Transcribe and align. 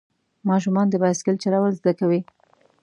ماشومان 0.49 0.85
د 0.89 0.93
بایسکل 1.01 1.35
چلول 1.43 1.71
زده 1.79 1.93
کوي. 1.99 2.21